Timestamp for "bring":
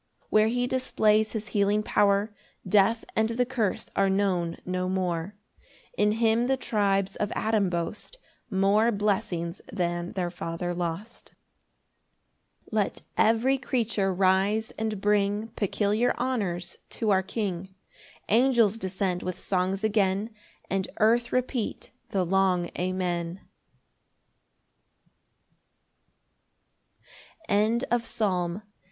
14.99-15.49